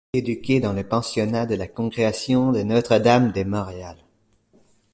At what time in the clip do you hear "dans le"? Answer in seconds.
0.59-0.83